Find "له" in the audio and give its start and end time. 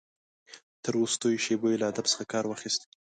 1.81-1.85